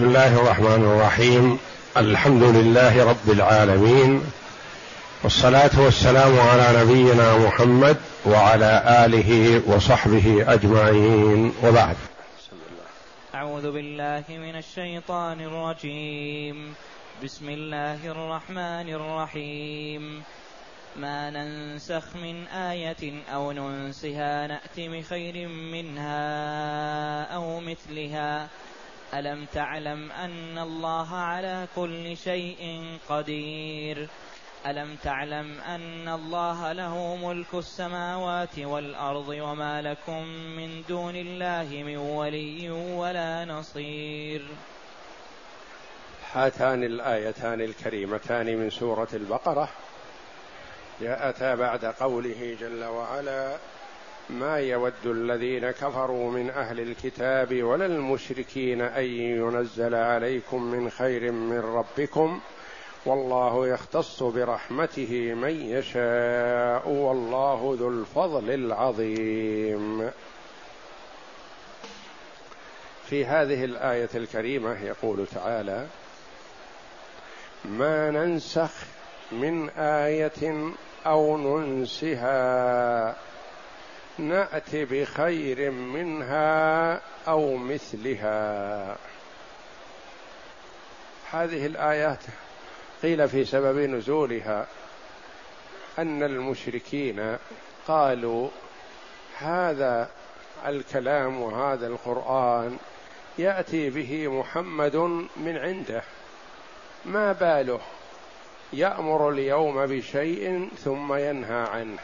[0.00, 1.58] بسم الله الرحمن الرحيم.
[1.96, 4.22] الحمد لله رب العالمين.
[5.22, 11.52] والصلاة والسلام على نبينا محمد وعلى آله وصحبه أجمعين.
[11.64, 11.96] وبعد.
[13.34, 16.74] أعوذ بالله من الشيطان الرجيم.
[17.24, 20.22] بسم الله الرحمن الرحيم.
[20.96, 28.48] ما ننسخ من آية أو ننسها نأت بخير منها أو مثلها.
[29.14, 34.08] ألم تعلم أن الله على كل شيء قدير؟
[34.66, 42.70] ألم تعلم أن الله له ملك السماوات والأرض وما لكم من دون الله من ولي
[42.70, 44.42] ولا نصير؟
[46.32, 49.68] هاتان الآيتان الكريمتان من سورة البقرة.
[51.00, 53.56] جاءتا بعد قوله جل وعلا
[54.30, 61.58] ما يود الذين كفروا من أهل الكتاب ولا المشركين أن ينزل عليكم من خير من
[61.60, 62.40] ربكم
[63.06, 70.10] والله يختص برحمته من يشاء والله ذو الفضل العظيم.
[73.06, 75.86] في هذه الآية الكريمة يقول تعالى
[77.64, 78.70] ما ننسخ
[79.32, 80.72] من آية
[81.06, 83.16] أو ننسها
[84.20, 88.96] نات بخير منها أو مثلها.
[91.30, 92.24] هذه الآيات
[93.02, 94.66] قيل في سبب نزولها
[95.98, 97.36] أن المشركين
[97.88, 98.48] قالوا
[99.38, 100.10] هذا
[100.66, 102.78] الكلام وهذا القرآن
[103.38, 104.96] يأتي به محمد
[105.36, 106.02] من عنده
[107.04, 107.80] ما باله؟
[108.72, 111.98] يأمر اليوم بشيء ثم ينهى عنه.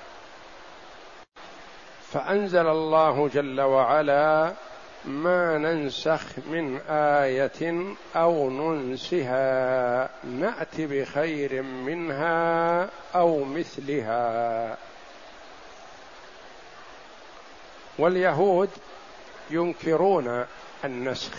[2.13, 4.53] فأنزل الله جل وعلا
[5.05, 14.77] ما ننسخ من آية أو ننسها نات بخير منها أو مثلها.
[17.99, 18.71] واليهود
[19.51, 20.45] ينكرون
[20.85, 21.33] النسخ.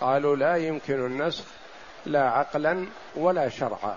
[0.00, 1.44] قالوا لا يمكن النسخ
[2.06, 2.86] لا عقلا
[3.16, 3.96] ولا شرعا.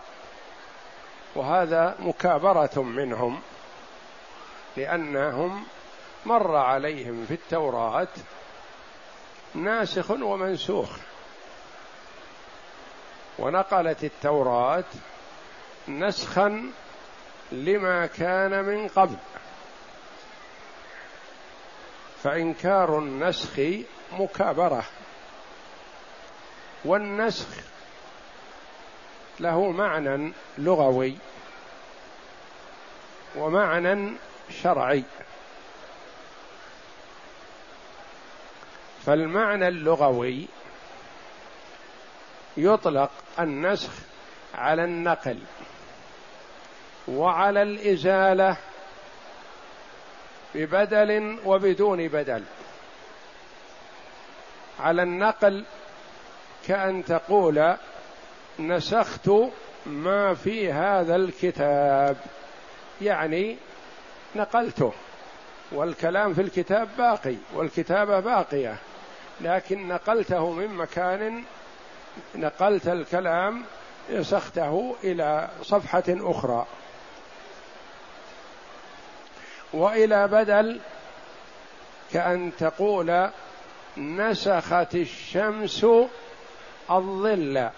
[1.36, 3.42] وهذا مكابرة منهم.
[4.78, 5.66] لأنهم
[6.26, 8.08] مر عليهم في التوراة
[9.56, 10.90] ناسخ ومنسوخ.
[13.40, 14.84] ونقلت التوراة
[15.88, 16.72] نسخا
[17.52, 19.18] لما كان من قبل.
[22.24, 23.60] فإنكار النسخ
[24.12, 24.84] مكابرة.
[26.86, 27.48] والنسخ
[29.40, 31.18] له معنى لغوي
[33.36, 34.18] ومعنى
[34.50, 35.04] شرعي.
[39.06, 40.48] فالمعنى اللغوي
[42.58, 43.92] يطلق النسخ
[44.56, 45.40] على النقل
[47.08, 48.58] وعلى الإزالة
[50.56, 52.44] ببدل وبدون بدل.
[54.80, 55.66] على النقل
[56.68, 57.76] كأن تقول
[58.60, 59.30] نسخت
[59.86, 62.18] ما في هذا الكتاب
[63.02, 63.58] يعني
[64.36, 64.94] نقلته.
[65.72, 68.78] والكلام في الكتاب باقي والكتابة باقية.
[69.42, 71.44] لكن نقلته من مكان
[72.36, 73.64] نقلت الكلام
[74.12, 76.66] نسخته إلى صفحة أخرى.
[79.74, 80.80] وإلى بدل
[82.14, 83.30] كأن تقول
[83.98, 85.86] نسخت الشمس
[86.92, 87.70] الظل.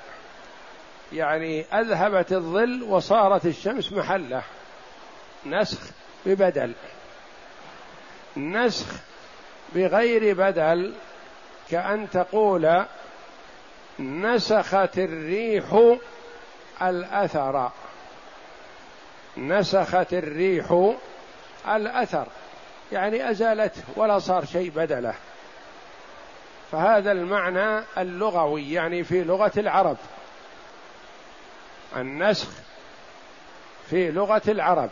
[1.14, 4.44] يعني أذهبت الظل وصارت الشمس محلة.
[5.46, 5.80] نسخ
[6.26, 6.74] ببدل.
[8.38, 8.88] نسخ
[9.76, 10.94] بغير بدل
[11.72, 12.86] كأن تقول
[14.00, 15.96] نسخت الريح
[16.82, 17.72] الأثر.
[19.38, 20.94] نسخت الريح
[21.68, 22.28] الأثر
[22.92, 25.14] يعني أزالته ولا صار شيء بدله.
[26.72, 29.98] فهذا المعنى اللغوي يعني في لغة العرب.
[31.96, 32.48] النسخ
[33.90, 34.90] في لغة العرب.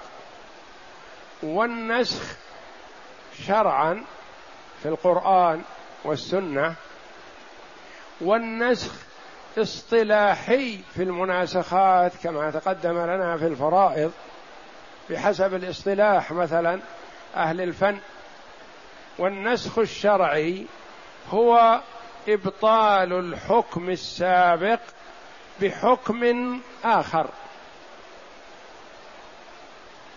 [1.44, 2.24] والنسخ
[3.48, 4.04] شرعا
[4.84, 5.62] في القرآن
[6.04, 6.76] والسنة
[8.22, 8.92] والنسخ
[9.58, 14.12] اصطلاحي في المناسخات كما تقدم لنا في الفرائض
[15.10, 16.80] بحسب الاصطلاح مثلا
[17.36, 18.00] أهل الفن
[19.18, 20.66] والنسخ الشرعي
[21.30, 21.82] هو
[22.28, 24.80] إبطال الحكم السابق
[25.62, 27.30] بحكم آخر.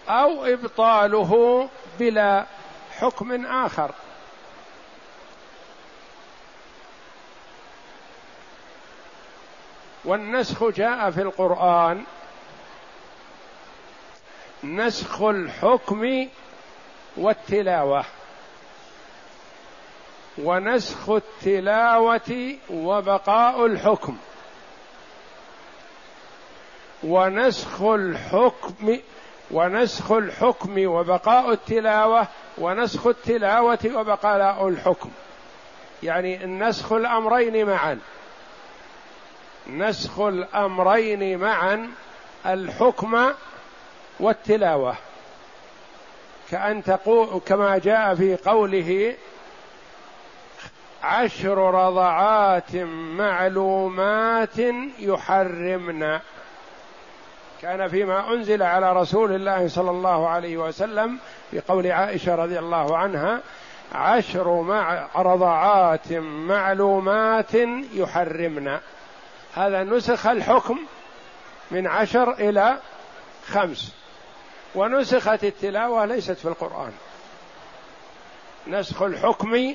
[0.08, 1.68] أو إبطاله
[1.98, 2.46] بلا
[2.98, 3.90] حكم آخر.
[10.04, 12.04] والنسخ جاء في القرآن
[14.64, 16.28] نسخ الحكم
[17.16, 18.04] والتلاوة
[20.38, 24.16] ونسخ التلاوة وبقاء الحكم
[27.04, 28.98] ونسخ الحكم
[29.54, 32.26] ونسخ الحكم وبقاء التلاوة
[32.58, 35.10] ونسخ التلاوة وبقاء الحكم.
[36.02, 37.98] يعني النسخ الأمرين معا.
[39.70, 41.90] نسخ الأمرين معا
[42.46, 43.32] الحكم
[44.20, 44.96] والتلاوة.
[46.50, 49.16] كأن تقول كما جاء في قوله
[51.02, 52.76] عشر رضعات
[53.16, 54.58] معلومات
[54.98, 56.20] يحرمن.
[57.64, 61.18] كان فيما أنزل على رسول الله صلى الله عليه وسلم
[61.50, 63.40] في قول عائشة رضي الله عنها
[63.92, 66.12] عشر مع رضعات
[66.48, 67.54] معلومات
[67.94, 68.78] يحرمن.
[69.54, 70.78] هذا نسخ الحكم
[71.70, 72.78] من عشر إلى
[73.46, 73.92] خمس.
[74.74, 76.92] ونسخت التلاوة ليست في القرآن.
[78.66, 79.74] نسخ الحكم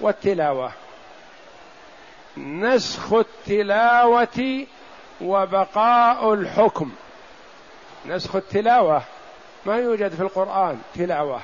[0.00, 0.72] والتلاوة.
[2.36, 4.66] نسخ التلاوة
[5.20, 6.92] وبقاء الحكم.
[8.06, 9.02] نسخ التلاوة
[9.66, 11.40] ما يوجد في القرآن تلاوة.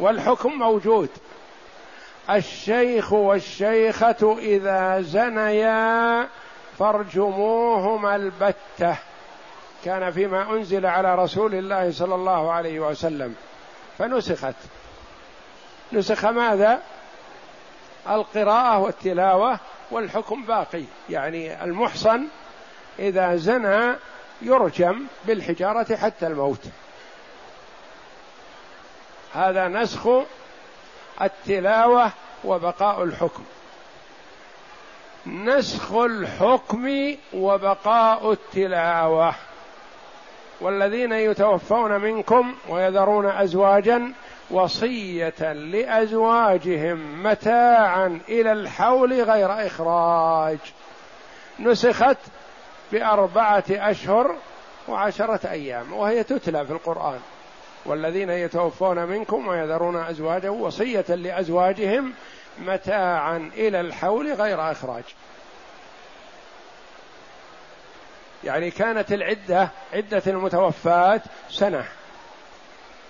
[0.00, 1.08] والحكم موجود.
[2.30, 6.28] الشيخ والشيخة إذا زنيا
[6.78, 8.96] فارجموهما البتة.
[9.84, 13.34] كان فيما أنزل على رسول الله صلى الله عليه وسلم.
[13.98, 14.54] فنسخت.
[15.92, 16.82] نسخ ماذا؟
[18.08, 19.58] القراءة والتلاوة
[19.90, 20.84] والحكم باقي.
[21.10, 22.26] يعني المحصن
[22.98, 23.96] إذا زنى
[24.42, 26.64] يرجم بالحجارة حتى الموت.
[29.34, 30.08] هذا نسخ
[31.22, 32.10] التلاوة
[32.44, 33.44] وبقاء الحكم.
[35.26, 39.34] نسخ الحكم وبقاء التلاوة.
[40.60, 44.12] والذين يتوفون منكم ويذرون أزواجا
[44.50, 50.58] وصية لأزواجهم متاعا إلى الحول غير إخراج.
[51.60, 52.16] نسخت
[52.92, 54.36] باربعه أشهر
[54.88, 57.20] وعشرة أيام وهي تتلى في القرآن.
[57.84, 62.12] والذين يتوفون منكم ويذرون أزواجا وصية لأزواجهم
[62.58, 65.04] متاعا إلى الحول غير إخراج.
[68.44, 71.84] يعني كانت العدة عدة المتوفات سنة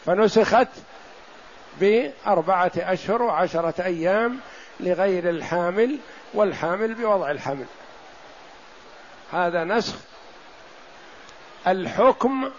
[0.06, 0.69] فنسخت
[1.81, 4.38] بأربعة أشهر وعشرة أيام
[4.81, 5.99] لغير الحامل
[6.35, 7.67] والحامل بوضع الحمل
[9.32, 9.94] هذا نسخ
[11.67, 12.50] الحكم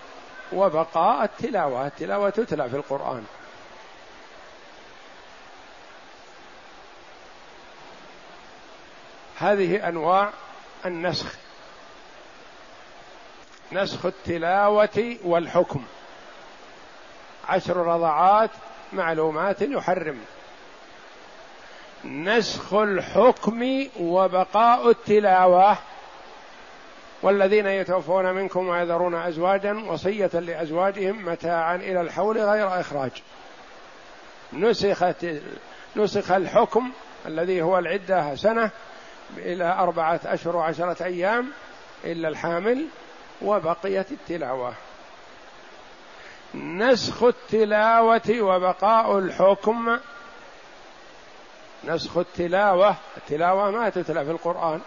[0.53, 3.25] وبقاء التلاوة التلاوة تتلى في القرآن.
[9.37, 10.29] هذه أنواع
[10.85, 11.35] النسخ.
[13.71, 15.83] نسخ التلاوة والحكم.
[17.49, 18.49] عشر رضعات
[18.93, 20.19] معلومات يحرم.
[22.05, 25.77] نسخ الحكم وبقاء التلاوة.
[27.23, 33.11] والذين يتوفون منكم ويذرون أزواجا وصية لأزواجهم متاعا إلى الحول غير إخراج.
[34.53, 35.25] نسخت
[35.95, 36.91] نسخ الحكم
[37.25, 38.69] الذي هو العدة سنة
[39.37, 41.51] إلى أربعة أشهر وعشرة أيام
[42.05, 42.86] إلا الحامل
[43.41, 44.74] وبقيت التلاوة.
[46.55, 49.98] نسخ التلاوة وبقاء الحكم.
[51.83, 54.81] نسخ التلاوة التلاوة ما تتلى في القرآن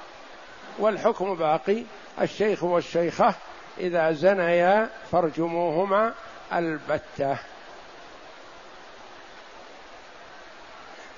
[0.79, 1.83] والحكم باقي.
[2.21, 3.35] الشيخ والشيخة
[3.79, 6.15] إذا زنيا فارجموهما
[6.53, 7.37] البتة.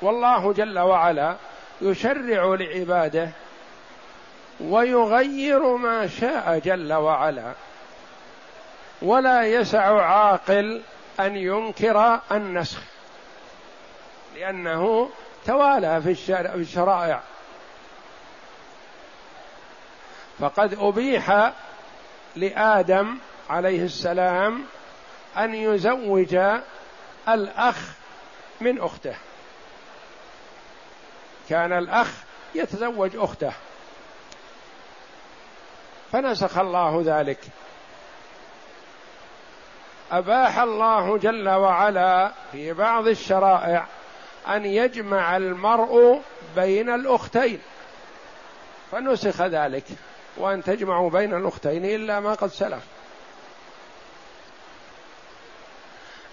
[0.02, 1.36] والله جل وعلا
[1.80, 3.30] يشرع لعباده
[4.60, 7.52] ويغير ما شاء جل وعلا.
[9.02, 10.82] ولا يسع عاقل
[11.20, 12.80] أن ينكر النسخ
[14.36, 15.10] لأنه
[15.46, 17.22] توالى في الشرائع.
[20.38, 21.52] فقد أبيح
[22.36, 23.18] لآدم
[23.50, 24.64] عليه السلام
[25.36, 26.36] أن يزوج
[27.28, 27.76] الأخ
[28.60, 29.14] من أخته.
[31.48, 32.10] كان الأخ
[32.54, 33.52] يتزوج أخته.
[36.12, 37.38] فنسخ الله ذلك.
[40.12, 43.86] أباح الله جل وعلا في بعض الشرائع
[44.48, 46.22] أن يجمع المرء
[46.56, 47.60] بين الأختين.
[48.92, 49.84] فنسخ ذلك.
[50.38, 52.82] وأن تجمعوا بين الأختين إلا ما قد سلف.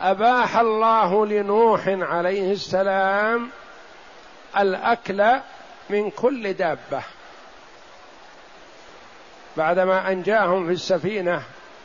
[0.01, 3.49] أباح الله لنوح عليه السلام
[4.57, 5.39] الأكل
[5.89, 7.03] من كل دابة.
[9.57, 11.43] بعدما أنجاهم في السفينة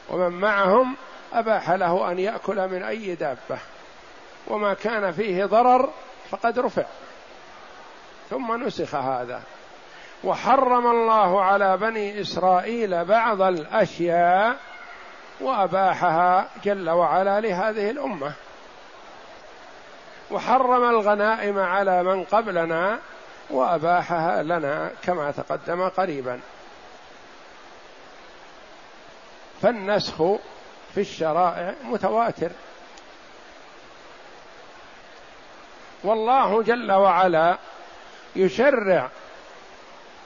[0.08, 0.96] ومن معهم
[1.32, 3.58] أباح له أن يأكل من أي دابة.
[4.46, 5.92] وما كان فيه ضرر
[6.30, 6.84] فقد رفع.
[8.30, 9.42] ثم نسخ هذا.
[10.24, 14.56] وحرم الله على بني إسرائيل بعض الأشياء
[15.40, 18.32] وأباحها جل وعلا لهذه الأمة.
[20.30, 22.98] وحرم الغنائم على من قبلنا
[23.50, 26.40] وأباحها لنا كما تقدم قريبا.
[29.62, 30.16] فالنسخ
[30.94, 32.50] في الشرائع متواتر.
[36.04, 37.58] والله جل وعلا
[38.36, 39.10] يشرع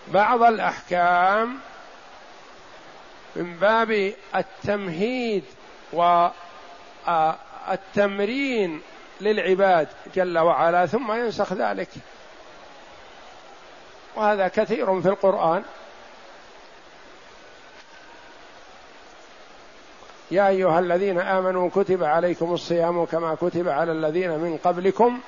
[0.09, 1.59] بعض الأحكام
[3.37, 5.45] من باب التمهيد
[7.07, 8.83] والتمرين
[9.21, 11.89] للعباد جل وعلا ثم ينسخ ذلك.
[14.17, 15.63] وهذا كثير في القرآن.
[20.31, 25.21] يا أيها الذين آمنوا كتب عليكم الصيام كما كتب على الذين من قبلكم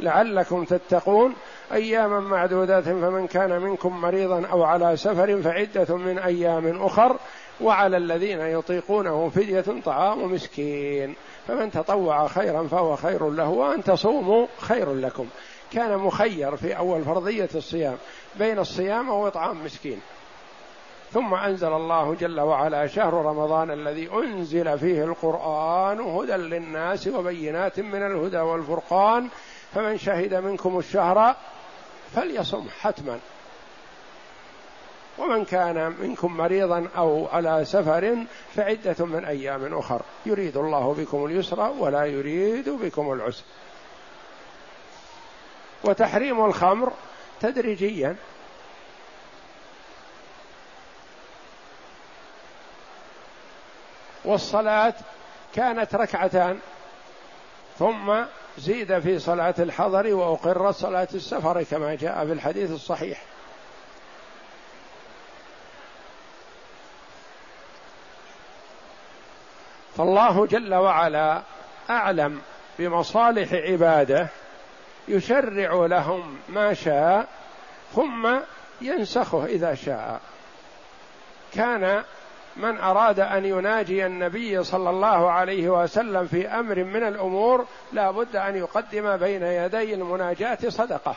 [0.00, 1.34] لعلكم تتقون.
[1.72, 7.16] أياما معدودات فمن كان منكم مريضا أو على سفر فعدة من أيام أخر
[7.60, 11.14] وعلى الذين يطيقونه فدية طعام مسكين.
[11.48, 15.26] فمن تطوع خيرا فهو خير له وأن تصوموا خير لكم.
[15.72, 17.96] كان مخير في أول فرضية الصيام
[18.38, 20.00] بين الصيام واطعام مسكين.
[21.12, 28.02] ثم أنزل الله جل وعلا شهر رمضان الذي أنزل فيه القرآن هدى للناس وبينات من
[28.02, 29.28] الهدى والفرقان.
[29.74, 31.36] فمن شهد منكم الشهر
[32.14, 33.20] فليصم حتما.
[35.18, 38.16] ومن كان منكم مريضا أو على سفر
[38.54, 40.02] فعدة من أيام أخر.
[40.26, 43.44] يريد الله بكم اليسر ولا يريد بكم العسر.
[45.84, 46.92] وتحريم الخمر
[47.40, 48.16] تدريجيا.
[54.24, 54.94] والصلاة
[55.54, 56.60] كانت ركعتان.
[57.78, 58.24] ثم
[58.60, 63.22] زيد في صلاة الحضر وأقرت صلاة السفر كما جاء في الحديث الصحيح.
[69.96, 71.42] فالله جل وعلا
[71.90, 72.40] أعلم
[72.78, 74.28] بمصالح عباده
[75.08, 77.28] يشرع لهم ما شاء
[77.94, 78.38] ثم
[78.80, 80.20] ينسخه إذا شاء.
[81.54, 82.04] كان
[82.60, 88.36] من أراد أن يناجي النبي صلى الله عليه وسلم في أمر من الأمور لا بد
[88.36, 91.16] أن يقدم بين يدي المناجاة صدقة.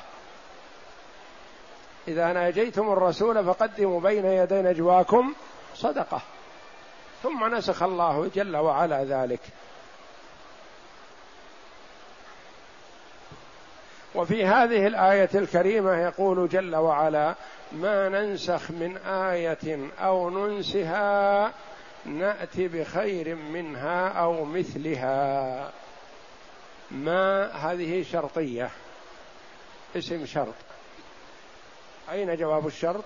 [2.07, 5.33] إذا ناجيتم الرسول فقدموا بين يدي نجواكم
[5.75, 6.21] صدقة.
[7.23, 9.41] ثم نسخ الله جل وعلا ذلك.
[14.15, 17.35] وفي هذه الآية الكريمة يقول جل وعلا
[17.73, 21.53] ما ننسخ من آية أو ننسها
[22.05, 25.71] نأتي بخير منها أو مثلها.
[26.91, 28.69] ما هذه شرطية؟
[29.95, 30.53] اسم شرط.
[32.11, 33.03] أين جواب الشرط؟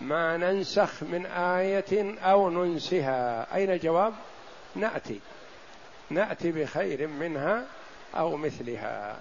[0.00, 3.46] ما ننسخ من آية أو ننسها.
[3.54, 4.14] أين الجواب
[4.74, 5.20] نأتي.
[6.10, 7.64] نأتي بخير منها
[8.14, 9.16] أو مثلها.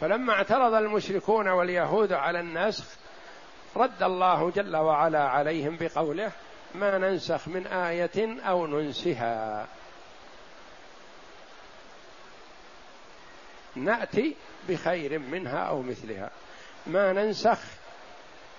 [0.00, 2.84] فلما اعترض المشركون واليهود على النسخ
[3.76, 6.32] رد الله جل وعلا عليهم بقوله
[6.74, 9.66] ما ننسخ من آية أو ننسها.
[13.76, 14.36] نأتي
[14.68, 16.30] بخير منها أو مثلها.
[16.86, 17.58] ما ننسخ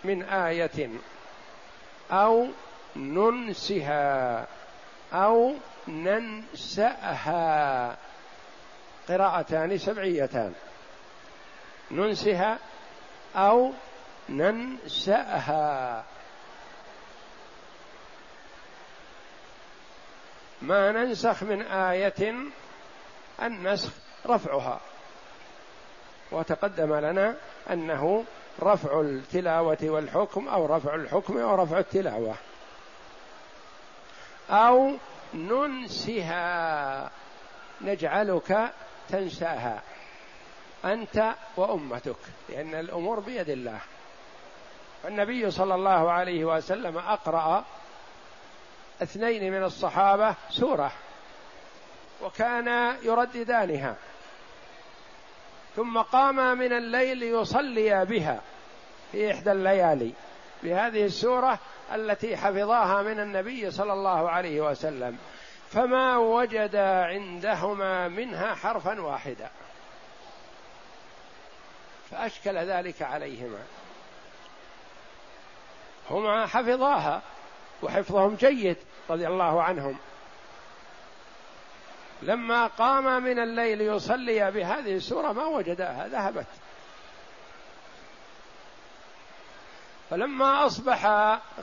[0.04, 0.90] من آية
[2.12, 2.48] أو
[2.96, 4.48] ننسها
[5.14, 5.54] أو
[5.88, 7.38] ننسأها.
[9.10, 10.54] قراءتان سبعيتان.
[11.92, 12.60] ننسها
[13.36, 13.72] أو
[14.30, 16.04] ننسأها.
[20.62, 22.36] ما ننسخ من آية
[23.42, 23.92] النسخ
[24.26, 24.80] رفعها.
[26.32, 27.36] وتقدم لنا
[27.70, 28.26] أنه
[28.62, 32.36] رفع التلاوة والحكم أو رفع الحكم أو رفع التلاوة.
[34.50, 34.94] أو
[35.34, 37.12] ننسها.
[37.82, 38.72] نجعلك
[39.10, 39.82] تنساها.
[40.86, 42.16] أنت وأمتك
[42.50, 43.80] لأن الأمور بيد الله.
[45.06, 47.64] النبي صلى الله عليه وسلم أقرأ
[49.04, 50.92] اثنين من الصحابة سورة
[52.22, 53.96] وكانا يرددانها.
[55.76, 58.42] ثم قاما من الليل يصليا بها
[59.12, 60.14] في إحدى الليالي.
[60.64, 61.60] بهذه السورة
[61.94, 65.18] التي حفظاها من النبي صلى الله عليه وسلم.
[65.70, 69.50] فما وجدا عندهما منها حرفا واحدا.
[72.12, 73.60] فأشكل ذلك عليهما.
[76.10, 77.22] هما حفظاها
[77.84, 78.78] وحفظهم جيد
[79.10, 79.98] رضي الله عنهم.
[82.22, 86.48] لما قام من الليل يصلي بهذه السورة ما وجدها ذهبت.
[90.10, 91.06] فلما أصبح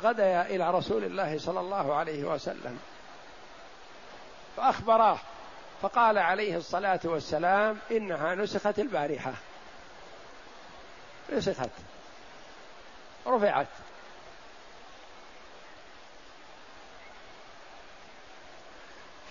[0.03, 2.79] غدا إلى رسول الله صلى الله عليه وسلم
[4.57, 5.19] فأخبراه
[5.83, 9.33] فقال عليه الصلاة والسلام إنها نسخت البارحة.
[11.33, 11.71] نسخت
[13.27, 13.67] رفعت.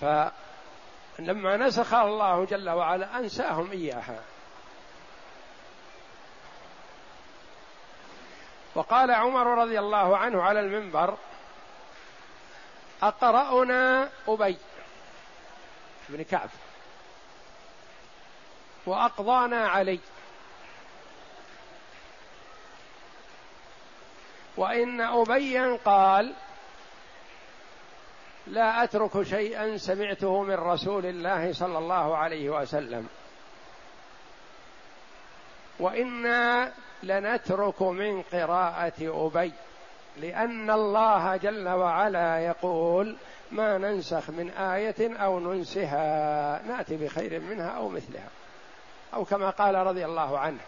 [0.02, 4.24] فلما نسخ الله جل وعلا أنساهم إياها.
[8.76, 11.18] وقال عمر رضي الله عنه على المنبر
[13.04, 14.58] أقرأنا أبي
[16.10, 16.50] بن كعب.
[18.86, 20.00] وأقضانا علي.
[24.58, 26.34] وإن أبيا قال
[28.48, 33.08] لا أترك شيئا سمعته من رسول الله صلى الله عليه وسلم.
[35.80, 36.72] وإنا
[37.04, 39.54] لنترك من قراءة أبي
[40.18, 43.16] لأن الله جل وعلا يقول
[43.52, 48.30] ما ننسخ من آية أو ننسها نأتي بخير منها أو مثلها.
[49.14, 50.60] أو كما قال رضي الله عنه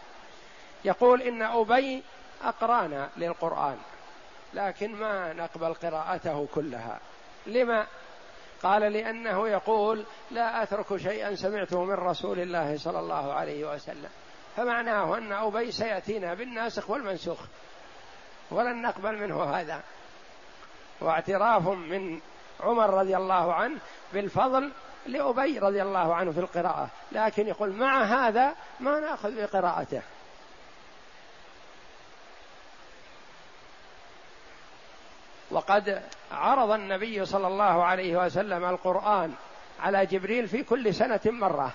[0.86, 2.04] يقول إن أبي
[2.44, 3.78] أقرانا للقرآن
[4.54, 7.00] لكن ما نقبل قراءته كلها.
[7.48, 7.88] لما؟
[8.64, 14.10] قال لأنه يقول لا أترك شيئا سمعته من رسول الله صلى الله عليه وسلم.
[14.56, 17.40] فمعناه أن أبي سيأتينا بالناسخ والمنسوخ
[18.52, 19.82] ولن نقبل منه هذا.
[21.02, 22.20] واعتراف من
[22.60, 23.80] عمر رضي الله عنه
[24.14, 24.72] بالفضل
[25.06, 30.02] لأبي رضي الله عنه في القراءة لكن يقول مع هذا ما نأخذ بقراءته.
[35.56, 39.34] وقد عرض النبي صلى الله عليه وسلم القرآن
[39.80, 41.74] على جبريل في كل سنة مرة.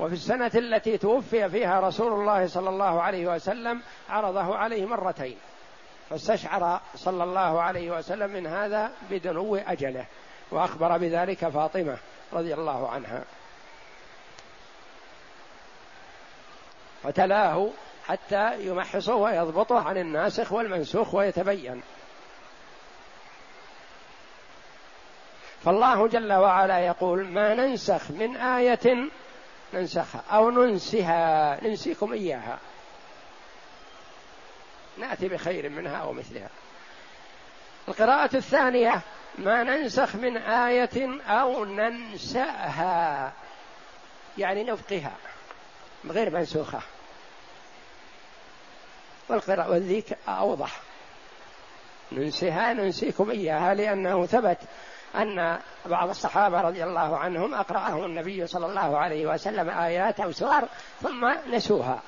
[0.00, 5.36] وفي السنة التي توفي فيها رسول الله صلى الله عليه وسلم عرضه عليه مرتين.
[6.10, 10.06] فاستشعر صلى الله عليه وسلم من هذا بدنو أجله
[10.50, 11.98] وأخبر بذلك فاطمة
[12.32, 13.24] رضي الله عنها.
[17.02, 17.68] فتلاه
[18.06, 21.82] حتى يمحصه ويضبطه عن الناسخ والمنسوخ ويتبين.
[25.64, 29.10] فالله جل وعلا يقول ما ننسخ من آية
[29.74, 32.58] ننسخها أو ننسها ننسيكم إياها.
[34.98, 36.48] نأتي بخير منها أو مثلها.
[37.88, 39.00] القراءة الثانية
[39.38, 43.32] ما ننسخ من آية أو ننسأها.
[44.38, 45.12] يعني نبقيها
[46.06, 46.80] غير منسوخة.
[49.28, 50.80] والقراءة والذيك أوضح.
[52.12, 54.58] ننسيها ننسيكم إياها لأنه ثبت.
[55.16, 60.62] أن بعض الصحابة رضي الله عنهم أقرأهم النبي صلى الله عليه وسلم آيات أو سور
[61.02, 62.00] ثم نسوها.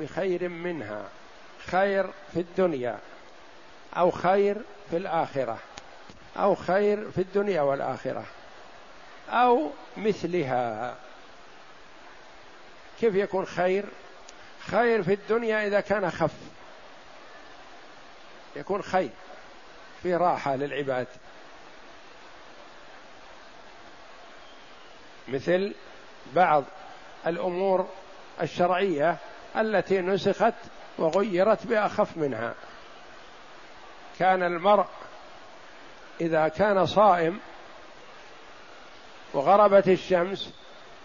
[0.00, 1.04] بخير منها
[1.66, 2.98] خير في الدنيا
[3.96, 4.56] أو خير
[4.90, 5.58] في الآخرة
[6.36, 8.24] أو خير في الدنيا والآخرة
[9.30, 10.96] أو مثلها.
[13.00, 13.84] كيف يكون خير؟
[14.60, 16.34] خير في الدنيا إذا كان خف.
[18.56, 19.10] يكون خير
[20.02, 21.06] في راحة للعباد.
[25.28, 25.74] مثل
[26.34, 26.64] بعض
[27.26, 27.88] الأمور
[28.42, 29.16] الشرعية
[29.56, 30.54] التي نسخت
[30.98, 32.54] وغيرت بأخف منها.
[34.18, 34.86] كان المرء
[36.20, 37.40] إذا كان صائم
[39.34, 40.54] وغربت الشمس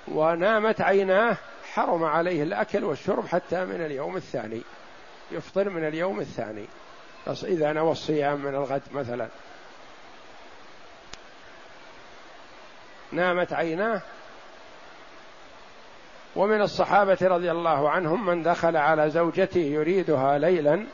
[0.08, 1.38] ونامت عيناه
[1.74, 4.62] حرم عليه الأكل والشرب حتى من اليوم الثاني
[5.32, 6.66] يفطر من اليوم الثاني.
[7.28, 9.28] بس إذا نوى الصيام من الغد مثلا.
[13.12, 14.02] نامت عيناه.
[16.36, 20.86] ومن الصحابة رضي الله عنهم من دخل على زوجته يريدها ليلا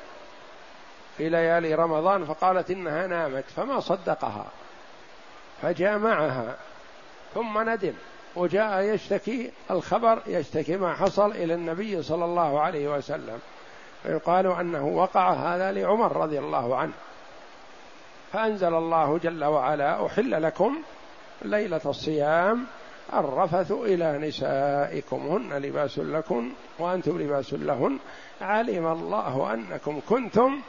[1.17, 4.45] في ليالي رمضان فقالت إنها نامت فما صدقها
[5.61, 6.55] فجامعها
[7.33, 7.93] ثم ندم
[8.35, 13.39] وجاء يشتكي الخبر يشتكي ما حصل إلى النبي صلى الله عليه وسلم
[14.03, 16.93] فيقال أنه وقع هذا لعمر رضي الله عنه.
[18.33, 20.81] فأنزل الله جل وعلا أحل لكم
[21.41, 22.65] ليلة الصيام
[23.13, 25.17] الرفث إلى نسائكم.
[25.17, 27.97] هن لباس لكم وأنتم لباس لهن.
[28.41, 30.59] علم الله أنكم كنتم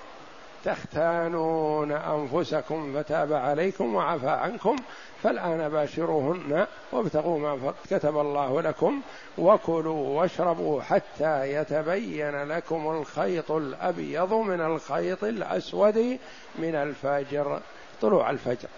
[0.64, 4.76] تختانون أنفسكم فتاب عليكم وعفى عنكم.
[5.22, 9.00] فالآن باشروهن وابتغوا ما كتب الله لكم
[9.38, 16.18] وكلوا واشربوا حتى يتبين لكم الخيط الأبيض من الخيط الأسود
[16.58, 17.60] من الفجر.
[18.00, 18.68] طلوع الفجر.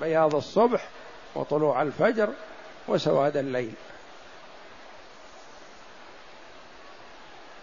[0.00, 0.88] بياض الصبح
[1.34, 2.28] وطلوع الفجر
[2.88, 3.72] وسواد الليل.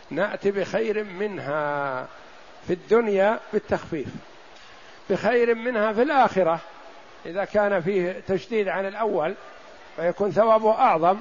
[0.10, 2.08] نأتي بخير منها
[2.68, 4.08] في الدنيا بالتخفيف
[5.10, 6.60] بخير منها في الآخرة
[7.26, 9.36] إذا كان فيه تشديد عن الأول
[9.96, 11.18] فيكون ثوابه أعظم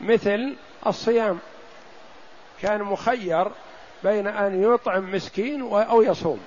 [0.00, 1.38] مثل الصيام.
[2.62, 3.48] كان مخير
[4.04, 6.40] بين أن يطعم مسكين أو يصوم.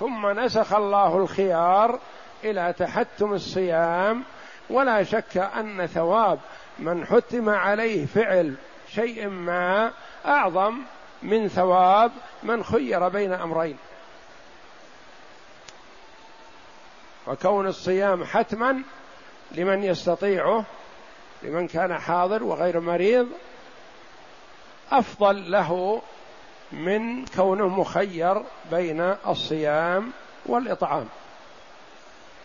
[0.00, 1.98] ثم نسخ الله الخيار
[2.44, 4.24] إلى تحتم الصيام.
[4.70, 6.38] ولا شك أن ثواب
[6.78, 8.54] من حتم عليه فعل
[8.88, 9.92] شيء ما
[10.26, 10.78] أعظم
[11.22, 13.76] من ثواب من خير بين أمرين.
[17.26, 18.82] وكون الصيام حتما
[19.52, 20.64] لمن يستطيعه
[21.42, 23.28] لمن كان حاضر وغير مريض
[24.92, 26.02] أفضل له
[26.72, 30.12] من كونه مخير بين الصيام
[30.46, 31.08] والإطعام.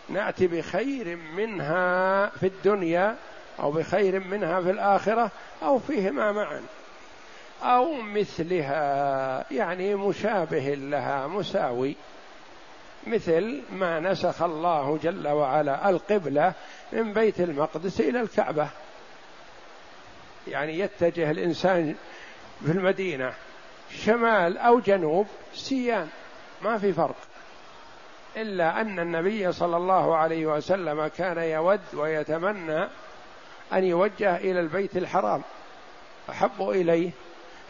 [0.08, 3.16] نأتي بخير منها في الدنيا
[3.60, 5.30] أو بخير منها في الآخرة
[5.62, 6.62] أو فيهما معا.
[7.62, 11.96] أو مثلها يعني مشابه لها مساوي.
[13.06, 16.52] مثل ما نسخ الله جل وعلا القبلة
[16.92, 18.68] من بيت المقدس إلى الكعبة.
[20.48, 21.94] يعني يتجه الإنسان
[22.64, 23.32] في المدينة
[23.90, 26.08] شمال أو جنوب سيان.
[26.62, 27.16] ما في فرق.
[28.36, 32.88] إلا أن النبي صلى الله عليه وسلم كان يود ويتمنى
[33.72, 35.42] أن يوجه إلى البيت الحرام.
[36.30, 37.10] أحب إليه.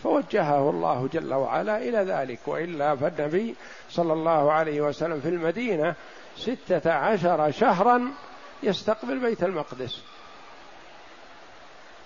[0.02, 2.38] فوجهه الله جل وعلا إلى ذلك.
[2.46, 3.54] وإلا فالنبي
[3.90, 5.94] صلى الله عليه وسلم في المدينة
[6.36, 8.12] ستة عشر شهرا
[8.62, 10.02] يستقبل بيت المقدس.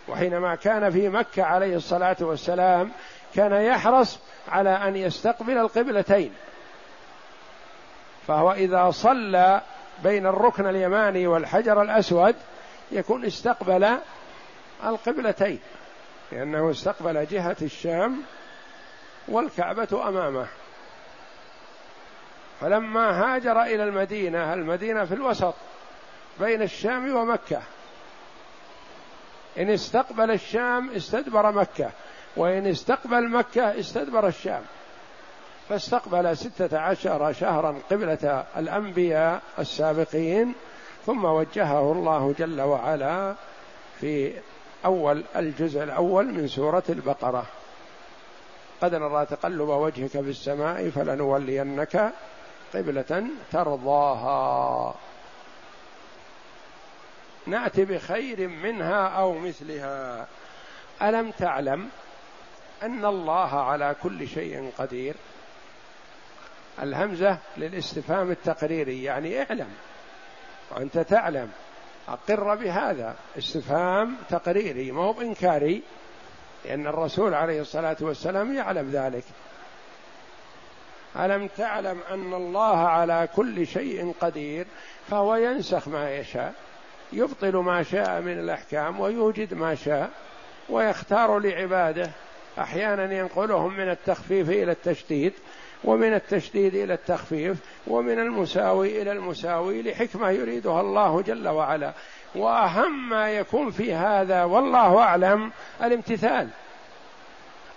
[0.08, 2.90] وحينما كان في مكة عليه الصلاة والسلام
[3.34, 6.34] كان يحرص على أن يستقبل القبلتين.
[8.26, 9.62] فهو إذا صلى
[10.02, 12.36] بين الركن اليماني والحجر الأسود
[12.92, 13.98] يكون استقبل
[14.84, 15.60] القبلتين
[16.32, 18.22] لأنه استقبل جهة الشام
[19.28, 20.46] والكعبة أمامه.
[22.60, 25.54] فلما هاجر إلى المدينة المدينة في الوسط
[26.40, 27.62] بين الشام ومكة.
[29.58, 31.90] إن استقبل الشام استدبر مكة.
[32.36, 34.62] وإن استقبل مكة استدبر الشام.
[35.68, 40.54] فاستقبل ستة عشر شهرا قبلة الأنبياء السابقين
[41.06, 43.34] ثم وجهه الله جل وعلا
[44.00, 44.32] في
[44.84, 47.46] أول الجزء الأول من سورة البقرة.
[48.82, 52.12] قد نرى تقلب وجهك في السماء فلنولينك
[52.74, 54.94] قبلة ترضاها.
[57.46, 60.26] نأتي بخير منها أو مثلها.
[61.02, 61.88] ألم تعلم
[62.82, 65.14] أن الله على كل شيء قدير.
[66.82, 69.68] الهمزة للاستفهام التقريري يعني اعلم
[70.70, 71.50] وأنت تعلم.
[72.08, 73.16] أقر بهذا.
[73.38, 75.82] استفهام تقريري ما هو بانكاري
[76.64, 79.24] لأن الرسول عليه الصلاة والسلام يعلم ذلك.
[81.16, 84.66] ألم تعلم أن الله على كل شيء قدير؟
[85.10, 86.54] فهو ينسخ ما يشاء
[87.12, 90.10] يبطل ما شاء من الأحكام ويوجد ما شاء
[90.68, 92.10] ويختار لعباده.
[92.60, 95.32] أحيانا ينقلهم من التخفيف إلى التشديد
[95.84, 101.92] ومن التشديد إلى التخفيف ومن المساوي إلى المساوي لحكمة يريدها الله جل وعلا.
[102.34, 106.48] وأهم ما يكون في هذا والله أعلم الامتثال.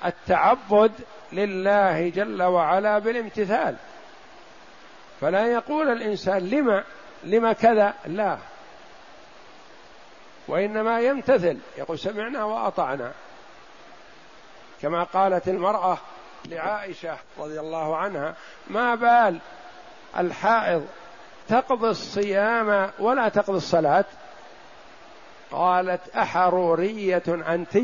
[0.06, 0.92] التعبد
[1.34, 3.76] لله جل وعلا بالامتثال.
[5.22, 6.84] فلا يقول الإنسان لما
[7.24, 8.38] لما كذا؟ لا.
[10.48, 11.58] وإنما يمتثل.
[11.78, 13.12] يقول سمعنا وأطعنا.
[14.84, 15.98] كما قالت المرأة
[16.46, 18.36] لعائشة رضي الله عنها
[18.68, 19.40] ما بال
[20.18, 20.88] الحائض
[21.50, 24.06] تقضي الصيام ولا تقضي الصلاة؟
[25.52, 27.78] قالت أحرورية أنت.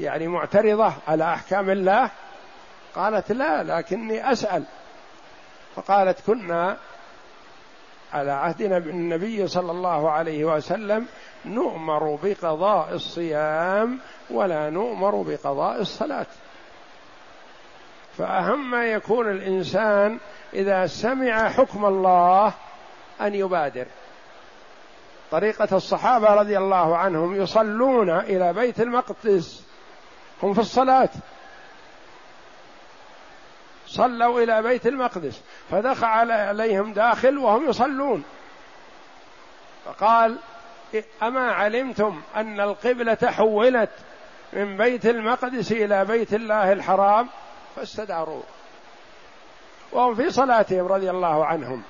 [0.00, 2.10] يعني معترضة على أحكام الله؟
[2.94, 4.64] قالت لا لكني أسأل.
[5.76, 6.76] فقالت كنا
[8.12, 11.06] على عهدنا بالنبي صلى الله عليه وسلم
[11.48, 13.98] نؤمر بقضاء الصيام
[14.30, 16.26] ولا نؤمر بقضاء الصلاة.
[18.18, 20.18] فأهم ما يكون الإنسان
[20.54, 22.52] إذا سمع حكم الله
[23.20, 23.86] أن يبادر.
[25.30, 29.64] طريقة الصحابة رضي الله عنهم يصلون إلى بيت المقدس.
[30.42, 31.08] هم في الصلاة.
[33.86, 35.42] صلوا إلى بيت المقدس.
[35.70, 38.24] فدخل عليهم داخل وهم يصلون.
[39.84, 40.38] فقال
[41.22, 43.90] أما علمتم أن القبلة حولت
[44.52, 47.28] من بيت المقدس إلى بيت الله الحرام
[47.76, 48.42] فاستداروا
[49.92, 51.82] وهم في صلاتهم رضي الله عنهم.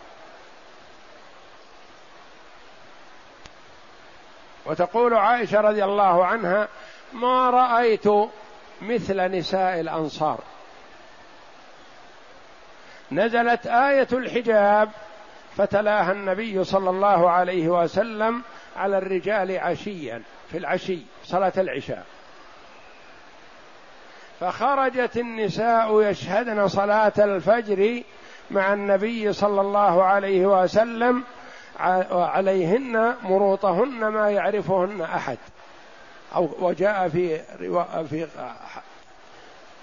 [4.66, 6.68] وتقول عائشة رضي الله عنها
[7.12, 8.06] ما رأيت
[8.82, 10.38] مثل نساء الأنصار.
[13.12, 14.90] نزلت آية الحجاب
[15.56, 18.42] فتلاها النبي صلى الله عليه وسلم
[18.78, 22.04] على الرجال عشيا في العشي صلاة العشاء.
[24.40, 28.02] فخرجت النساء يشهدن صلاة الفجر
[28.50, 31.24] مع النبي صلى الله عليه وسلم
[32.10, 35.38] عليهن مروطهن ما يعرفهن أحد.
[36.34, 37.38] أو وجاء في
[38.10, 38.26] في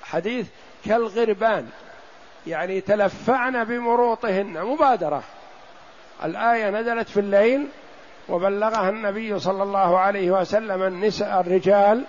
[0.03, 0.47] حديث
[0.85, 1.69] كالغربان
[2.47, 5.23] يعني تلفعن بمروطهن مبادرة.
[6.23, 7.67] الآية نزلت في الليل
[8.29, 12.03] وبلغها النبي صلى الله عليه وسلم النساء الرجال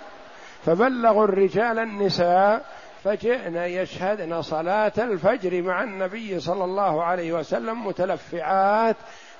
[0.65, 2.65] فبلغوا الرجال النساء
[3.03, 8.95] فجئن يشهدن صلاة الفجر مع النبي صلى الله عليه وسلم متلفعات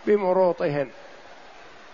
[0.06, 0.90] بمروطهن.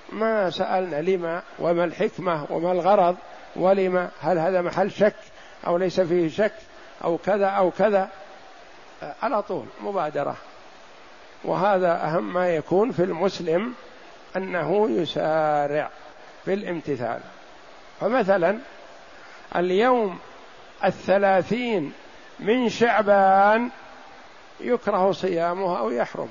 [0.10, 3.16] ما سألنا لما وما الحكمة وما الغرض
[3.56, 5.16] ولما هل هذا محل شك
[5.68, 6.54] أو ليس فيه شك
[7.04, 8.10] أو كذا أو كذا.
[9.24, 10.36] على طول مبادرة.
[11.44, 13.74] وهذا أهم ما يكون في المسلم.
[14.38, 15.90] أنه يسارع
[16.46, 17.20] في الامتثال.
[18.02, 18.60] فمثلا
[19.56, 20.20] اليوم
[20.86, 21.94] الثلاثين
[22.40, 23.70] من شعبان
[24.60, 26.30] يكره صيامه أو يحرم.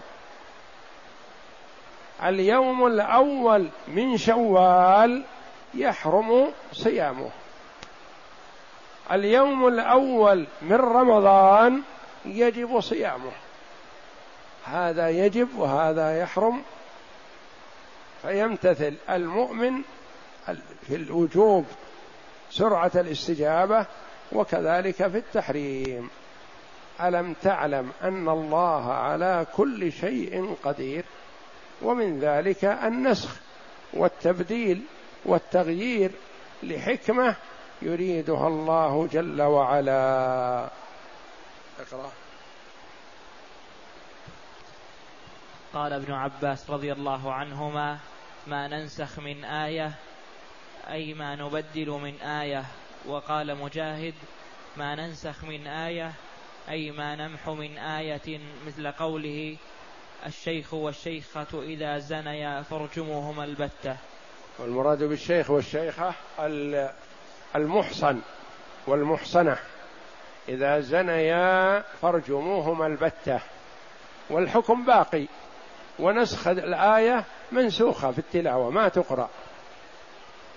[2.22, 5.24] اليوم الأول من شوال
[5.74, 7.30] يحرم صيامه.
[9.12, 11.82] اليوم الأول من رمضان
[12.24, 13.32] يجب صيامه.
[14.64, 16.62] هذا يجب وهذا يحرم
[18.22, 19.82] فيمتثل المؤمن
[20.86, 21.66] في الوجوب
[22.50, 23.86] سرعة الاستجابة
[24.32, 26.10] وكذلك في التحريم.
[27.00, 31.04] ألم تعلم أن الله على كل شيء قدير
[31.82, 33.36] ومن ذلك النسخ
[33.92, 34.82] والتبديل
[35.24, 36.10] والتغيير
[36.62, 37.36] لحكمة
[37.82, 40.68] يريدها الله جل وعلا.
[41.80, 42.10] اقرأ.
[45.74, 47.98] قال ابن عباس رضي الله عنهما
[48.46, 49.92] ما ننسخ من آية
[50.90, 52.64] أي ما نبدل من آية.
[53.06, 54.14] وقال مجاهد
[54.76, 56.12] ما ننسخ من آية
[56.68, 59.56] أي ما نمحو من آية مثل قوله
[60.26, 63.96] الشيخ والشيخة إذا زنيا فارجموهما البتة.
[64.58, 66.14] والمراد بالشيخ والشيخة
[67.56, 68.20] المحصن
[68.86, 69.58] والمحصنة.
[70.48, 73.40] إذا زنيا فارجموهما البتة.
[74.30, 75.26] والحكم باقي.
[75.98, 79.30] ونسخ الآية منسوخة في التلاوة ما تقرأ.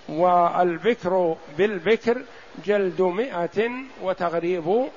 [0.08, 2.22] والبكر بالبكر
[2.64, 3.70] جلد مئة
[4.02, 4.90] وتغريب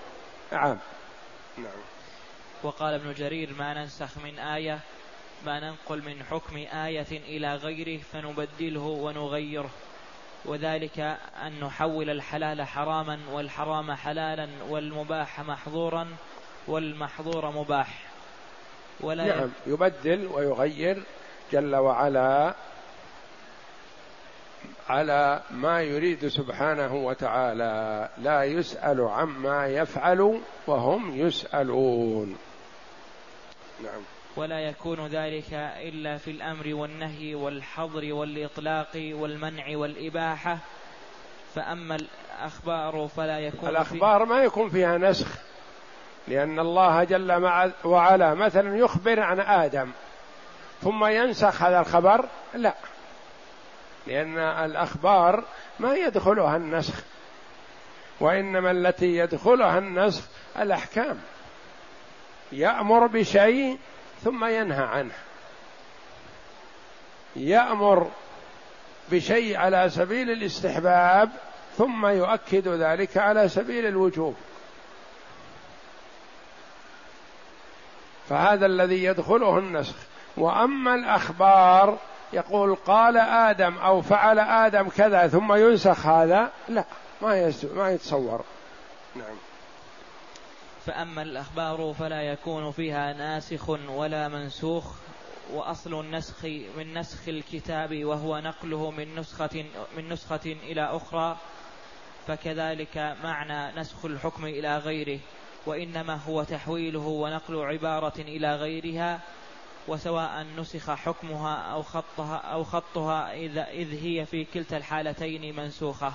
[0.51, 0.79] عام.
[1.57, 1.79] نعم.
[2.63, 4.79] وقال ابن جرير ما ننسخ من آية
[5.45, 9.69] ما ننقل من حكم آية إلى غيره فنبدله ونغيره.
[10.45, 10.99] وذلك
[11.43, 16.07] أن نحول الحلال حراما والحرام حلالا والمباح محظورا
[16.67, 18.03] والمحظور مباح.
[19.01, 21.03] ولا نعم يبدل ويغير
[21.51, 22.53] جل وعلا
[24.89, 32.37] على ما يريد سبحانه وتعالى لا يسأل عما يفعل وهم يسألون.
[33.83, 34.01] نعم.
[34.35, 40.57] ولا يكون ذلك إلا في الأمر والنهي والحظر والإطلاق والمنع والإباحة.
[41.55, 45.27] فأما الأخبار فلا يكون الأخبار ما يكون فيها نسخ
[46.27, 47.31] لأن الله جل
[47.85, 49.91] وعلا مثلا يخبر عن آدم.
[50.81, 52.73] ثم ينسخ هذا الخبر؟ لا.
[54.07, 55.43] لأن الأخبار
[55.79, 56.93] ما يدخلها النسخ
[58.19, 60.23] وإنما التي يدخلها النسخ
[60.59, 61.21] الأحكام.
[62.51, 63.79] يأمر بشيء
[64.23, 65.13] ثم ينهى عنه.
[67.35, 68.11] يأمر
[69.11, 71.29] بشيء على سبيل الاستحباب
[71.77, 74.35] ثم يؤكد ذلك على سبيل الوجوب.
[78.29, 80.08] فهذا الذي يدخله النسخ.
[80.39, 81.97] وأما الأخبار
[82.33, 86.83] يقول قال آدم أو فعل آدم كذا ثم ينسخ هذا لا
[87.21, 88.43] ما ما يتصور.
[89.15, 89.35] نعم.
[90.85, 94.95] فأما الأخبار فلا يكون فيها ناسخ ولا منسوخ
[95.53, 96.45] وأصل النسخ
[96.77, 99.65] من نسخ الكتاب وهو نقله من نسخة
[99.97, 101.37] من نسخة إلى أخرى
[102.27, 105.19] فكذلك معنى نسخ الحكم إلى غيره
[105.65, 109.19] وإنما هو تحويله ونقل عبارة إلى غيرها
[109.89, 116.13] وسواء نسخ حكمها أو خطها أو خطها إذا إذ هي في كلتا الحالتين منسوخة.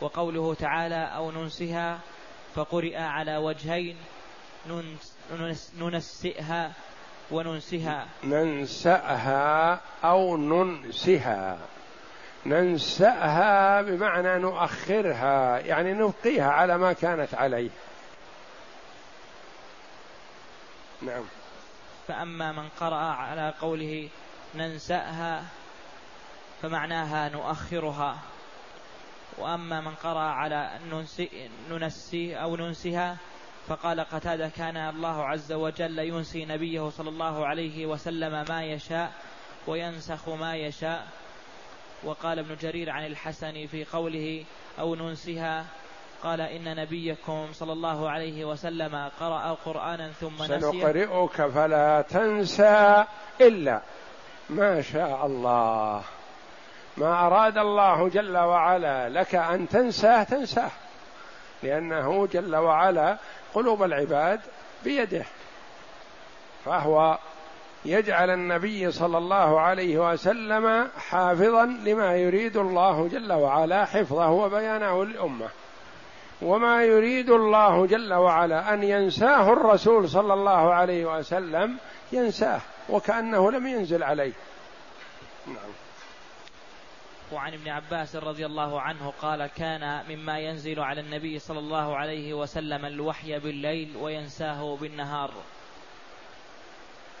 [0.00, 1.98] وقوله تعالى أو ننسها
[2.54, 3.96] فقرئ على وجهين
[5.78, 6.72] ننسئها
[7.30, 8.06] وننسها.
[8.24, 11.58] ننسأها أو ننسها.
[12.46, 17.70] ننسأها بمعنى نؤخرها يعني نبقيها على ما كانت عليه.
[21.04, 21.24] نعم.
[22.08, 24.08] فأما من قرأ على قوله
[24.54, 25.44] ننسأها
[26.62, 28.18] فمعناها نؤخرها
[29.38, 33.16] وأما من قرأ على ننسي, ننسي أو ننسها
[33.68, 39.12] فقال قتادة كان الله عز وجل ينسي نبيه صلى الله عليه وسلم ما يشاء
[39.66, 41.08] وينسخ ما يشاء
[42.04, 44.44] وقال ابن جرير عن الحسن في قوله
[44.78, 45.66] أو ننسها
[46.24, 50.60] قال إن نبيكم صلى الله عليه وسلم قرأ قرآنا ثم نسي.
[50.60, 53.04] سنقرئك فلا تنسى
[53.40, 53.80] إلا
[54.50, 56.02] ما شاء الله.
[56.96, 60.70] ما أراد الله جل وعلا لك أن تنساه تنساه
[61.62, 63.18] لأنه جل وعلا
[63.54, 64.40] قلوب العباد
[64.84, 65.24] بيده.
[66.64, 67.18] فهو
[67.84, 75.48] يجعل النبي صلى الله عليه وسلم حافظا لما يريد الله جل وعلا حفظه وبيانه للأمة.
[76.44, 81.76] وما يريد الله جل وعلا أن ينساه الرسول صلى الله عليه وسلم
[82.12, 84.32] ينساه وكأنه لم ينزل عليه.
[85.46, 85.72] نعم.
[87.32, 92.34] وعن ابن عباس رضي الله عنه قال كان مما ينزل على النبي صلى الله عليه
[92.34, 95.30] وسلم الوحي بالليل وينساه بالنهار.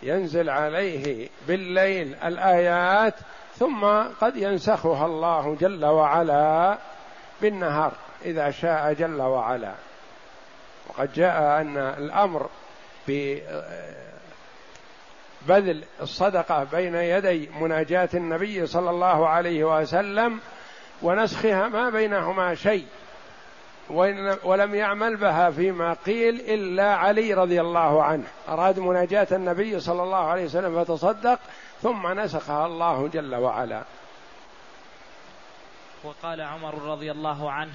[0.02, 3.14] ينزل عليه بالليل الآيات
[3.54, 3.84] ثم
[4.20, 6.78] قد ينسخها الله جل وعلا
[7.42, 7.92] بالنهار.
[8.24, 9.74] إذا شاء جل وعلا.
[10.88, 12.48] وقد جاء أن الأمر
[15.48, 20.40] بذل الصدقة بين يدي مناجاة النبي صلى الله عليه وسلم
[21.02, 22.86] ونسخها ما بينهما شيء
[24.44, 28.24] ولم يعمل بها فيما قيل إلا علي رضي الله عنه.
[28.48, 31.38] أراد مناجاة النبي صلى الله عليه وسلم فتصدق
[31.82, 33.82] ثم نسخها الله جل وعلا.
[36.04, 37.72] وقال عمر رضي الله عنه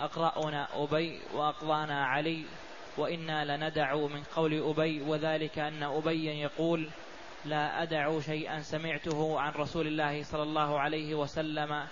[0.00, 2.44] أقرأنا أبي وأقضانا علي
[2.96, 6.90] وإنا لندع من قول أبي وذلك أن أبي يقول
[7.44, 11.84] لا أدع شيئا سمعته عن رسول الله صلى الله عليه وسلم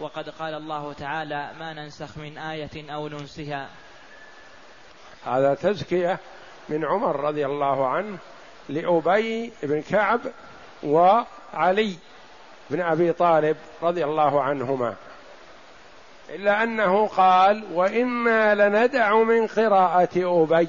[0.00, 3.68] وقد قال الله تعالى ما ننسخ من آية أو ننسها.
[5.24, 6.18] هذا تزكية
[6.68, 8.18] من عمر رضي الله عنه
[8.68, 10.20] لأبي بن كعب
[10.82, 11.94] وعلي
[12.70, 14.96] بن أبي طالب رضي الله عنهما.
[16.34, 20.68] إلا أنه قال وإنا لندع من قراءة أبي.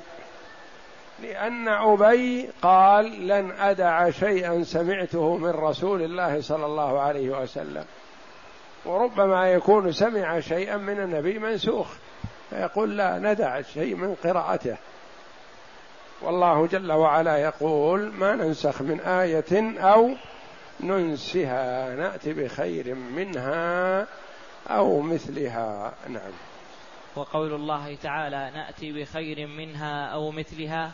[1.24, 7.86] لأن أبي قال لن أدع شيئا سمعته من رسول الله صلى الله عليه وسلم.
[8.86, 11.88] وربما يكون سمع شيئا من النبي منسوخ.
[12.50, 14.78] فيقول لا ندع شيء من قراءته.
[16.22, 20.10] والله جل وعلا يقول ما ننسخ من آية أو
[20.80, 21.96] ننسها.
[21.96, 24.08] نأتي بخير منها.
[24.68, 26.32] أو مثلها نعم.
[27.16, 30.92] وقول الله تعالى نأتي بخير منها أو مثلها.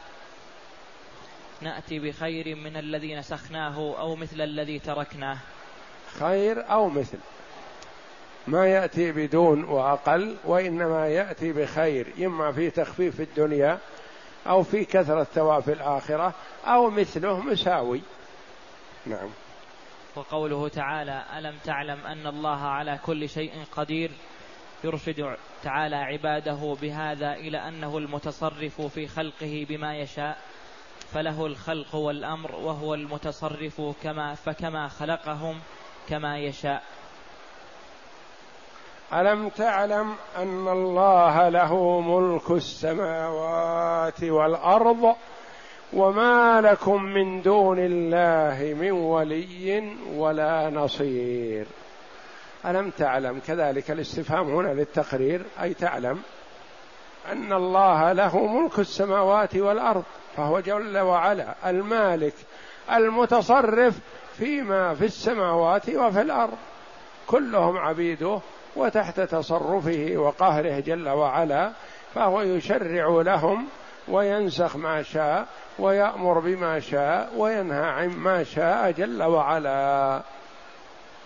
[1.62, 5.38] نأتي بخير من الذي نسخناه أو مثل الذي تركناه.
[6.20, 7.18] خير أو مثل.
[8.48, 13.78] ما يأتي بدون وأقل وإنما يأتي بخير إما في تخفيف الدنيا
[14.48, 16.34] أو في كثرة ثواب في الآخرة
[16.66, 18.02] أو مثله مساوي.
[19.06, 19.30] نعم.
[20.16, 24.12] وقوله تعالى ألم تعلم أن الله على كل شيء قدير
[24.84, 30.38] يرشد تعالى عباده بهذا إلى أنه المتصرف في خلقه بما يشاء
[31.14, 35.60] فله الخلق والأمر وهو المتصرف كما فكما خلقهم
[36.10, 36.84] كما يشاء.
[39.14, 45.16] ألم تعلم أن الله له ملك السماوات والأرض
[45.94, 51.66] وما لكم من دون الله من ولي ولا نصير.
[52.66, 56.22] الم تعلم كذلك الاستفهام هنا للتقرير؟ أي تعلم
[57.32, 60.04] أن الله له ملك السماوات والأرض
[60.38, 62.34] فهو جل وعلا المالك
[62.92, 64.00] المتصرف
[64.38, 66.58] فيما في السماوات وفي الأرض.
[67.28, 68.40] كلهم عبيده
[68.76, 71.72] وتحت تصرفه وقهره جل وعلا
[72.16, 73.68] فهو يشرع لهم
[74.10, 75.48] وينسخ ما شاء
[75.80, 80.22] ويأمر بما شاء وينهى عن ما شاء جل وعلا.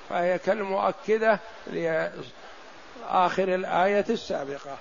[0.10, 4.78] فهي كالمؤكدة لآخر الآية السابقة.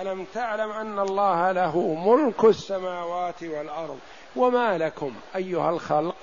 [0.00, 3.98] ألم تعلم أن الله له ملك السماوات والأرض
[4.36, 6.16] وما لكم أيها الخلق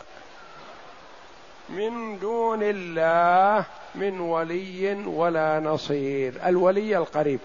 [1.70, 3.66] من دون الله
[3.96, 6.34] من ولي ولا نصير.
[6.46, 7.40] الولي القريب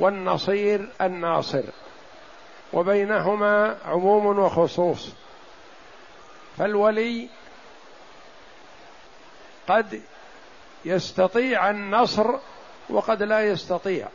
[0.00, 1.62] والنصير الناصر.
[2.72, 5.12] وبينهما عموم وخصوص.
[6.58, 7.28] فالولي
[9.68, 10.02] قد
[10.84, 12.34] يستطيع النصر
[12.90, 14.08] وقد لا يستطيع.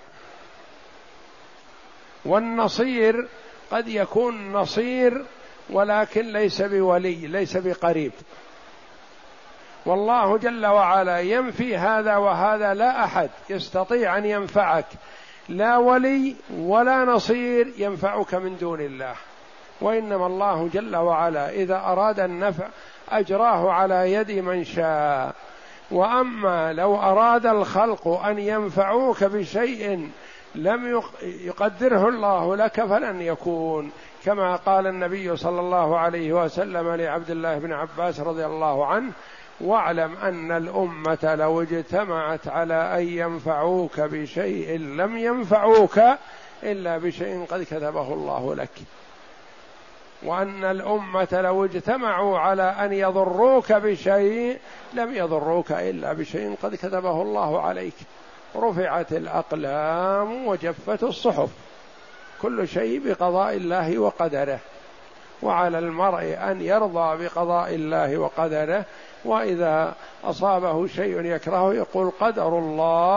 [2.25, 3.27] والنصير
[3.71, 5.25] قد يكون نصير
[5.69, 8.11] ولكن ليس بولي ليس بقريب.
[9.85, 14.85] والله جل وعلا ينفي هذا وهذا لا أحد يستطيع أن ينفعك
[15.49, 19.13] لا ولي ولا نصير ينفعك من دون الله.
[19.81, 22.67] وإنما الله جل وعلا إذا أراد النفع
[23.09, 25.35] أجراه على يد من شاء.
[25.91, 30.09] وأما لو أراد الخلق أن ينفعوك بشيء
[30.55, 33.91] لم يقدره الله لك فلن يكون.
[34.25, 39.11] كما قال النبي صلى الله عليه وسلم لعبد الله بن عباس رضي الله عنه
[39.61, 45.99] واعلم أن الأمة لو اجتمعت على أن ينفعوك بشيء لم ينفعوك
[46.63, 48.69] إلا بشيء قد كتبه الله لك.
[50.23, 54.57] وأن الأمة لو اجتمعوا على أن يضروك بشيء
[54.93, 57.95] لم يضروك إلا بشيء قد كتبه الله عليك.
[58.55, 61.49] رفعت الأقلام وجفت الصحف.
[62.41, 64.59] كل شيء بقضاء الله وقدره.
[65.41, 68.85] وعلى المرء أن يرضى بقضاء الله وقدره
[69.25, 73.07] وإذا أصابه شيء يكرهه يقول قدر الله